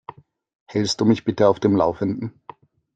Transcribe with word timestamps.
Hältst 0.65 0.99
du 0.99 1.05
mich 1.05 1.25
bitte 1.25 1.47
auf 1.47 1.59
dem 1.59 1.75
Laufenden? 1.75 2.41